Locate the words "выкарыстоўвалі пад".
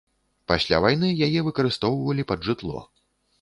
1.49-2.49